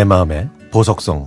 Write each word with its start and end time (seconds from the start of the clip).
내 0.00 0.04
마음의 0.04 0.48
보석성 0.70 1.26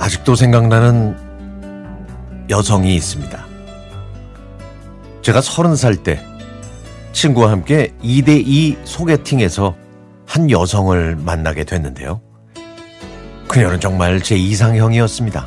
아직도 0.00 0.34
생각나는 0.34 1.16
여성이 2.50 2.96
있습니다. 2.96 3.46
제가 5.22 5.40
서른 5.40 5.76
살 5.76 5.94
때 5.94 6.20
친구와 7.12 7.52
함께 7.52 7.94
2대2 8.02 8.78
소개팅에서 8.82 9.76
한 10.26 10.50
여성을 10.50 11.14
만나게 11.14 11.62
됐는데요. 11.62 12.20
그녀는 13.56 13.80
정말 13.80 14.20
제 14.20 14.36
이상형이었습니다. 14.36 15.46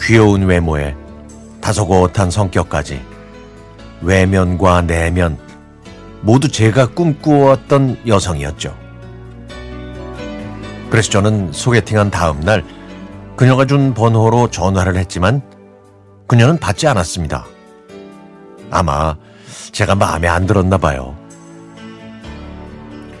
귀여운 0.00 0.46
외모에 0.46 0.96
다소곳한 1.60 2.30
성격까지 2.30 2.98
외면과 4.00 4.80
내면 4.80 5.36
모두 6.22 6.48
제가 6.48 6.94
꿈꾸었던 6.94 7.98
여성이었죠. 8.06 8.74
그래서 10.88 11.10
저는 11.10 11.52
소개팅한 11.52 12.10
다음 12.10 12.40
날 12.40 12.64
그녀가 13.36 13.66
준 13.66 13.92
번호로 13.92 14.48
전화를 14.48 14.96
했지만 14.96 15.42
그녀는 16.26 16.56
받지 16.56 16.86
않았습니다. 16.86 17.44
아마 18.70 19.14
제가 19.72 19.94
마음에 19.94 20.26
안 20.26 20.46
들었나 20.46 20.78
봐요. 20.78 21.14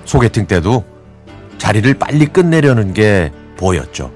소개팅 0.06 0.46
때도 0.46 0.99
자리를 1.70 1.94
빨리 1.94 2.26
끝내려는 2.26 2.92
게 2.92 3.30
보였죠. 3.56 4.10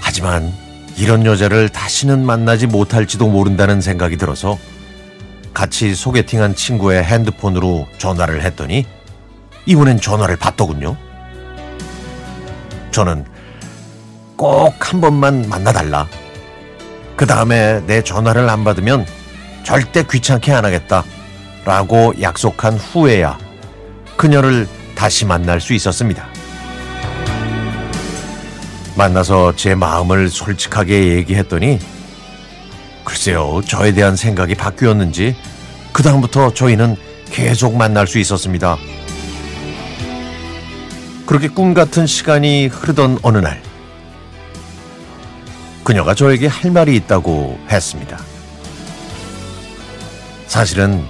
하지만 0.00 0.52
이런 0.96 1.24
여자를 1.24 1.68
다시는 1.68 2.26
만나지 2.26 2.66
못할지도 2.66 3.28
모른다는 3.28 3.80
생각이 3.80 4.16
들어서 4.16 4.58
같이 5.54 5.94
소개팅한 5.94 6.56
친구의 6.56 7.04
핸드폰으로 7.04 7.86
전화를 7.98 8.42
했더니 8.42 8.84
이번엔 9.66 10.00
전화를 10.00 10.34
받더군요. 10.34 10.96
저는 12.90 13.24
꼭 14.36 14.74
한 14.80 15.00
번만 15.00 15.48
만나달라. 15.48 16.08
그 17.14 17.26
다음에 17.26 17.80
내 17.86 18.02
전화를 18.02 18.48
안 18.48 18.64
받으면 18.64 19.06
절대 19.62 20.02
귀찮게 20.02 20.52
안 20.52 20.64
하겠다. 20.64 21.04
라고 21.64 22.12
약속한 22.20 22.74
후에야 22.76 23.38
그녀를 24.16 24.66
다시 24.98 25.24
만날 25.24 25.60
수 25.60 25.74
있었습니다. 25.74 26.26
만나서 28.96 29.54
제 29.54 29.76
마음을 29.76 30.28
솔직하게 30.28 31.14
얘기했더니 31.14 31.78
글쎄요, 33.04 33.60
저에 33.64 33.92
대한 33.92 34.16
생각이 34.16 34.56
바뀌었는지 34.56 35.36
그다음부터 35.92 36.52
저희는 36.52 36.96
계속 37.30 37.76
만날 37.76 38.08
수 38.08 38.18
있었습니다. 38.18 38.76
그렇게 41.26 41.46
꿈 41.46 41.74
같은 41.74 42.04
시간이 42.04 42.66
흐르던 42.66 43.20
어느 43.22 43.38
날, 43.38 43.62
그녀가 45.84 46.12
저에게 46.12 46.48
할 46.48 46.72
말이 46.72 46.96
있다고 46.96 47.56
했습니다. 47.70 48.18
사실은 50.48 51.06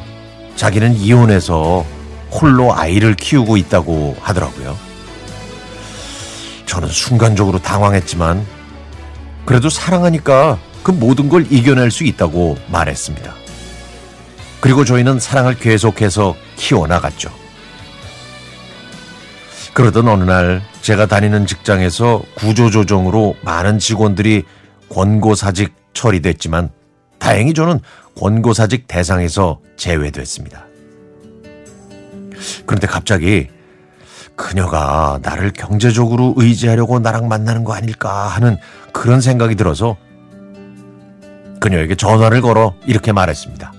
자기는 0.57 0.95
이혼해서 0.95 1.87
홀로 2.31 2.75
아이를 2.75 3.15
키우고 3.15 3.57
있다고 3.57 4.17
하더라고요. 4.21 4.77
저는 6.67 6.89
순간적으로 6.89 7.59
당황했지만 7.59 8.45
그래도 9.47 9.71
사랑하니까 9.71 10.59
그 10.83 10.91
모든 10.91 11.29
걸 11.29 11.47
이겨낼 11.51 11.91
수 11.91 12.05
있다고 12.05 12.59
말했습니다. 12.69 13.35
그리고 14.61 14.85
저희는 14.85 15.21
사랑을 15.21 15.55
계속해서 15.55 16.37
키워나갔죠. 16.57 17.31
그러던 19.73 20.09
어느 20.09 20.25
날 20.25 20.63
제가 20.83 21.07
다니는 21.07 21.47
직장에서 21.47 22.23
구조조정으로 22.35 23.37
많은 23.43 23.79
직원들이 23.79 24.45
권고사직 24.89 25.75
처리됐지만 25.93 26.71
다행히 27.19 27.55
저는 27.55 27.81
권고사직 28.19 28.89
대상에서 28.89 29.61
제외됐습니다. 29.77 30.67
그런데 32.67 32.87
갑자기 32.87 33.49
그녀가 34.37 35.19
나를 35.23 35.53
경제적으로 35.53 36.35
의지하려고 36.37 37.01
나랑 37.01 37.29
만나는 37.29 37.65
거 37.65 37.75
아닐까 37.75 38.29
하는 38.29 38.57
그런 38.93 39.21
생각이 39.21 39.57
들어서 39.57 39.97
그녀에게 41.61 41.97
전화를 41.97 42.41
걸어 42.41 42.75
이렇게 42.87 43.13
말했습니다. 43.13 43.73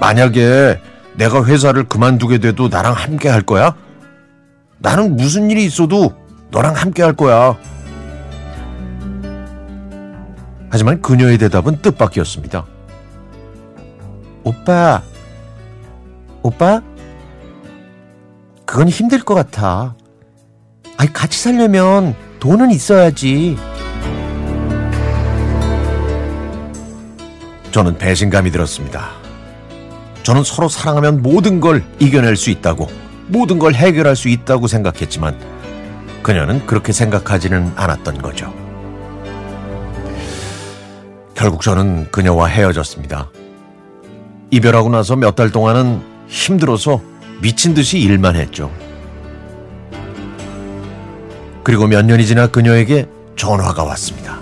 만약에 0.00 0.80
내가 1.14 1.44
회사를 1.44 1.84
그만두게 1.84 2.38
돼도 2.38 2.68
나랑 2.68 2.92
함께 2.92 3.28
할 3.28 3.42
거야? 3.42 3.74
나는 4.78 5.16
무슨 5.16 5.50
일이 5.50 5.64
있어도 5.64 6.14
너랑 6.50 6.74
함께 6.74 7.02
할 7.02 7.14
거야. 7.14 7.56
하지만 10.70 11.00
그녀의 11.00 11.38
대답은 11.38 11.82
뜻밖이었습니다. 11.82 12.64
오빠, 14.44 15.02
오빠? 16.42 16.80
그건 18.66 18.88
힘들 18.88 19.20
것 19.20 19.34
같아. 19.34 19.94
아니, 20.96 21.12
같이 21.12 21.38
살려면 21.38 22.14
돈은 22.40 22.70
있어야지. 22.70 23.56
저는 27.70 27.96
배신감이 27.98 28.50
들었습니다. 28.50 29.10
저는 30.22 30.44
서로 30.44 30.68
사랑하면 30.68 31.22
모든 31.22 31.60
걸 31.60 31.82
이겨낼 31.98 32.36
수 32.36 32.50
있다고, 32.50 32.88
모든 33.28 33.58
걸 33.58 33.74
해결할 33.74 34.14
수 34.14 34.28
있다고 34.28 34.66
생각했지만, 34.66 35.36
그녀는 36.22 36.64
그렇게 36.66 36.92
생각하지는 36.92 37.72
않았던 37.74 38.22
거죠. 38.22 38.52
결국 41.34 41.62
저는 41.62 42.10
그녀와 42.10 42.46
헤어졌습니다. 42.46 43.30
이별하고 44.50 44.90
나서 44.90 45.16
몇 45.16 45.34
달 45.34 45.50
동안은 45.50 46.11
힘들어서 46.32 47.02
미친 47.42 47.74
듯이 47.74 47.98
일만 47.98 48.36
했죠. 48.36 48.72
그리고 51.62 51.86
몇 51.86 52.04
년이 52.04 52.26
지나 52.26 52.46
그녀에게 52.46 53.06
전화가 53.36 53.84
왔습니다. 53.84 54.40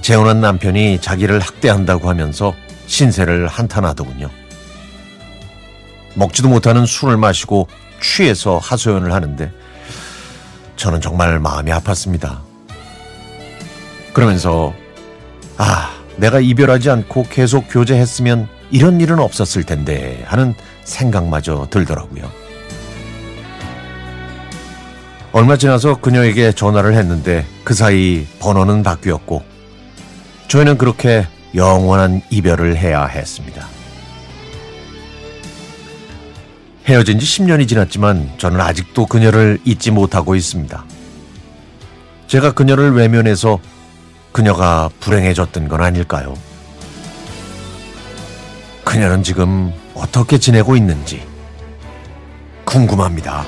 재혼한 0.00 0.40
남편이 0.40 1.00
자기를 1.00 1.38
학대한다고 1.38 2.08
하면서 2.08 2.54
신세를 2.86 3.46
한탄하더군요. 3.46 4.30
먹지도 6.14 6.48
못하는 6.48 6.86
술을 6.86 7.18
마시고 7.18 7.68
취해서 8.00 8.58
하소연을 8.58 9.12
하는데 9.12 9.52
저는 10.76 11.00
정말 11.00 11.38
마음이 11.38 11.70
아팠습니다. 11.70 12.40
그러면서 14.12 14.74
아, 15.58 15.94
내가 16.16 16.40
이별하지 16.40 16.90
않고 16.90 17.26
계속 17.28 17.66
교제했으면 17.68 18.48
이런 18.72 19.00
일은 19.02 19.20
없었을 19.20 19.64
텐데 19.64 20.24
하는 20.26 20.54
생각마저 20.82 21.68
들더라고요. 21.70 22.28
얼마 25.32 25.56
지나서 25.56 26.00
그녀에게 26.00 26.52
전화를 26.52 26.94
했는데 26.94 27.46
그 27.64 27.74
사이 27.74 28.26
번호는 28.40 28.82
바뀌었고 28.82 29.42
저희는 30.48 30.78
그렇게 30.78 31.26
영원한 31.54 32.22
이별을 32.30 32.76
해야 32.76 33.04
했습니다. 33.04 33.66
헤어진 36.86 37.18
지 37.18 37.26
10년이 37.26 37.68
지났지만 37.68 38.32
저는 38.38 38.60
아직도 38.60 39.06
그녀를 39.06 39.58
잊지 39.64 39.90
못하고 39.90 40.34
있습니다. 40.34 40.84
제가 42.26 42.52
그녀를 42.52 42.92
외면해서 42.92 43.60
그녀가 44.32 44.88
불행해졌던 45.00 45.68
건 45.68 45.82
아닐까요? 45.82 46.34
그녀는 48.84 49.22
지금 49.22 49.72
어떻게 49.94 50.38
지내고 50.38 50.76
있는지 50.76 51.26
궁금합니다. 52.64 53.44